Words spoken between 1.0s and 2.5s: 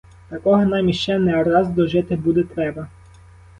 не раз дожити буде